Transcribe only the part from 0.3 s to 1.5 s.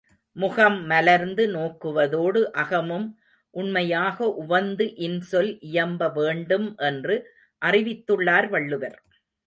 முகம் மலர்ந்து